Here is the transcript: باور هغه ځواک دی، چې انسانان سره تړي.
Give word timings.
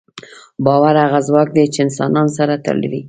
باور 0.65 0.95
هغه 1.05 1.19
ځواک 1.27 1.49
دی، 1.55 1.65
چې 1.73 1.79
انسانان 1.87 2.27
سره 2.37 2.53
تړي. 2.65 2.99